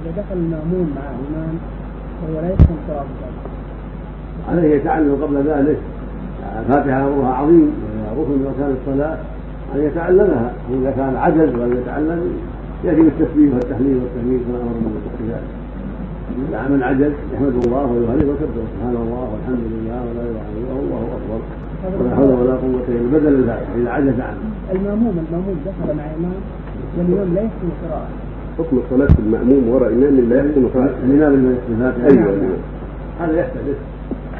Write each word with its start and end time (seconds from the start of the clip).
إذا 0.00 0.22
دخل 0.22 0.36
المأمون 0.36 0.92
مع 0.96 1.02
الإمام 1.02 1.54
وهو 2.22 2.40
لا 2.40 2.48
يحسن 2.48 2.74
قراءة 2.88 3.06
عليه 4.48 4.74
يتعلم 4.74 5.18
قبل 5.22 5.36
ذلك 5.36 5.78
الفاتحة 6.58 7.08
أمرها 7.08 7.34
عظيم 7.34 7.72
ركن 8.18 8.30
من 8.30 8.46
أركان 8.46 8.76
الصلاة 8.80 9.18
أن 9.74 9.80
يتعلمها 9.80 10.52
وإذا 10.70 10.90
كان 10.90 11.16
عجز 11.16 11.54
وأن 11.54 11.72
يتعلم 11.82 12.20
يأتي 12.84 13.02
بالتسبيح 13.02 13.54
والتحليل 13.54 13.96
والتهليل 14.02 14.40
كما 14.46 14.58
أمر 14.62 14.74
من 14.74 15.28
ذلك. 15.28 15.50
من 16.70 16.82
عجز 16.82 17.12
يحمد 17.34 17.64
الله 17.64 17.86
ويهلل 17.92 18.28
ويكبر 18.28 18.62
سبحان 18.74 18.96
الله 19.04 19.28
والحمد 19.32 19.64
لله 19.72 19.98
ولا 20.08 20.22
إله 20.30 20.46
إلا 20.58 20.72
الله 20.80 21.00
والله 21.00 21.16
أكبر. 21.18 21.40
ولا 22.00 22.16
حول 22.16 22.30
ولا 22.40 22.54
قوة 22.54 22.86
إلا 22.88 23.18
بدل 23.18 23.34
الفاتحه 23.34 23.74
إذا 23.82 23.90
عجز 23.90 24.20
عنه. 24.20 24.42
الماموم 24.72 25.24
الماموم 25.24 25.56
دخل 25.66 25.96
مع 25.96 26.04
امام 26.18 26.40
والامام 26.98 27.34
لا 27.34 27.42
يحسن 27.42 27.66
القراءه. 27.72 28.08
حكم 28.60 28.80
صلاة 28.90 29.14
المأموم 29.18 29.68
وراء 29.68 29.92
إمام 29.92 30.28
لا 30.30 30.36
يحسن 30.36 30.66
قراءة 30.74 30.94
الإمام 31.04 31.32
لم 31.32 31.56
يحسن 31.56 31.82
الفاتحة 31.82 32.30
أيوه 32.30 32.56
هذا 33.20 33.40
يحتدث 33.40 33.78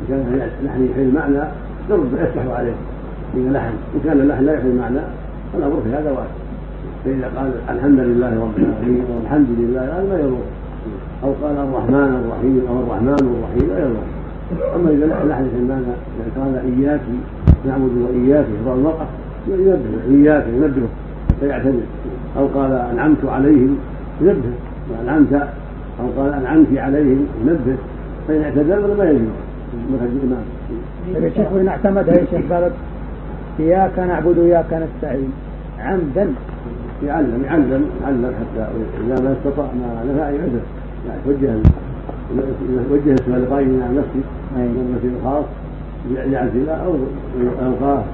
إن 0.00 0.04
كان 0.08 0.48
لحن 0.64 0.86
يحيي 0.90 1.04
المعنى 1.04 1.38
يرد 1.90 2.12
يفتح 2.12 2.56
عليه. 2.56 2.74
إذا 3.34 3.50
لحن 3.50 3.72
إن 3.94 4.00
كان 4.04 4.20
اللحن 4.20 4.44
لا 4.44 4.52
يحيي 4.52 4.70
المعنى 4.70 5.00
فالأمر 5.52 5.80
في 5.84 5.90
هذا 5.90 6.10
واسع 6.10 6.36
فإذا 7.04 7.30
قال 7.36 7.50
الحمد 7.76 7.98
لله 7.98 8.40
رب 8.40 8.58
العالمين 8.58 9.04
والحمد 9.16 9.46
لله 9.58 9.80
هذا 9.80 10.06
ما 10.10 10.18
يضر. 10.20 10.44
أو 11.24 11.32
قال 11.42 11.56
الرحمن 11.56 12.24
الرحيم 12.24 12.62
أو 12.68 12.80
الرحمن 12.80 13.36
الرحيم 13.36 13.68
لا 13.70 13.78
يضر. 13.78 14.06
أما 14.76 14.90
إذا 14.90 15.06
لحن 15.06 15.48
في 15.48 15.56
المعنى 15.62 15.84
يعني 16.18 16.30
قال 16.36 16.78
إياك 16.78 17.00
نعبد 17.66 17.90
وإياك 17.96 18.46
يقرا 18.60 18.74
المراه 18.74 19.06
ينبه 19.48 19.78
إياك 20.10 20.46
ينبهه 20.54 20.88
يعتدل 21.42 21.80
أو 22.38 22.46
قال 22.46 22.72
أنعمت 22.72 23.24
عليهم 23.24 23.76
ينبه. 24.20 24.52
انعمت 25.02 25.32
أو 26.00 26.22
قال 26.22 26.32
انعمت 26.32 26.66
عليهم 26.78 27.26
ينبه. 27.40 27.76
فإن 28.28 28.42
اعتدل 28.42 28.78
ولا 28.84 28.94
ما 28.94 29.10
يجوز. 29.10 29.20
مثل 29.92 30.04
الإمام. 30.04 30.44
يا 31.24 31.30
شيخ 31.36 31.52
وإن 31.52 31.68
اعتمدها 31.68 32.14
يا 32.14 32.26
شيخ 32.30 32.52
قالت 32.52 32.72
إياك 33.60 33.98
نعبد 33.98 34.38
وإياك 34.38 34.72
نستعين. 34.72 35.32
عمدا. 35.80 36.32
يعلم 37.06 37.42
يعلم 37.44 37.84
يعلم 38.02 38.32
حتى 38.40 38.68
إذا 39.06 39.20
ما 39.24 39.32
استطاع 39.32 39.66
ما 39.66 40.12
نفع 40.12 40.30
يعذر 40.30 40.60
يعني 41.06 41.20
توجه 41.24 41.54
وجه 42.90 43.14
اسمها 43.14 43.38
لقائم 43.38 43.82
عن 43.88 43.96
نفسه. 43.96 44.22
من 44.56 44.98
في 45.02 45.08
الخاص 45.08 45.44
أو 46.68 46.94
اوقاف 47.66 48.04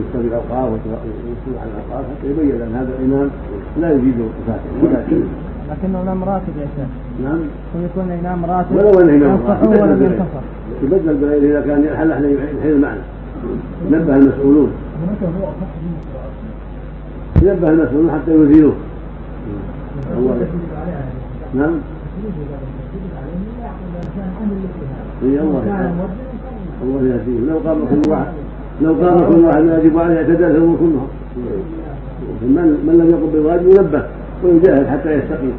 يستوي 0.00 0.26
الأوقاف 0.26 0.72
ويسوي 0.72 1.58
على 1.60 1.70
الأوقاف 1.70 2.04
حتى 2.10 2.30
يبين 2.30 2.62
أن 2.62 2.74
هذا 2.74 2.90
الإمام 2.98 3.30
لا 3.80 3.92
يجيد 3.92 4.14
الفاتحه 4.18 5.16
لكنه 5.70 6.02
لم 6.02 6.24
راتب 6.24 6.54
يا 6.60 6.66
شيخ. 6.76 6.86
نعم. 7.24 7.40
ويكون 7.76 8.12
الإمام 8.12 8.44
راتب 8.44 8.76
ولو 8.76 9.00
انه 9.00 9.26
امام 9.26 9.40
ينصح 9.40 9.62
ولم 9.62 10.02
ينتصر 10.02 10.44
يبدل 10.82 11.14
بغيره 11.14 11.46
إذا 11.50 11.60
كان 11.66 11.84
يلحن 11.84 12.08
لحن 12.08 12.24
يحيل 12.58 12.72
المعنى. 12.72 13.00
نبه 13.90 14.16
المسؤولون. 14.16 14.70
ينبه 17.42 17.68
المسؤولون 17.68 18.10
حتى 18.10 18.34
يثيروه 18.34 18.74
نعم. 21.54 21.74
إي 25.22 25.40
الله 25.40 25.92
الله 26.82 27.02
يهديه. 27.02 27.40
لو 27.48 27.58
قام 27.58 27.78
كل 27.90 28.10
واحد 28.10 28.32
لو 28.80 28.94
قام 28.94 29.32
كل 29.32 29.44
واحد 29.44 29.64
يجب 29.64 29.98
عليه 29.98 30.16
اعتدال 30.16 30.52
فهو 30.56 30.76
كلهم 30.76 31.08
من 32.42 32.66
من 32.86 32.94
لم 32.98 33.10
يقم 33.10 33.26
بالواجب 33.32 33.68
ينبه 33.68 34.02
ويجاهد 34.44 34.86
حتى 34.86 35.12
يستقيم. 35.12 35.52